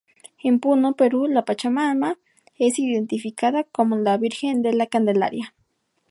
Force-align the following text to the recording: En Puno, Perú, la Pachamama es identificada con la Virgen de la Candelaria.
En 0.41 0.57
Puno, 0.59 0.95
Perú, 0.95 1.27
la 1.27 1.45
Pachamama 1.45 2.17
es 2.57 2.79
identificada 2.79 3.65
con 3.65 4.03
la 4.03 4.17
Virgen 4.17 4.63
de 4.63 4.73
la 4.73 4.87
Candelaria. 4.87 5.53